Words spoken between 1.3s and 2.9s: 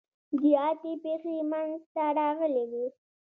منځته راغلي وي.